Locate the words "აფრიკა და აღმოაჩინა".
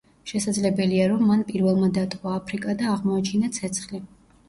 2.41-3.55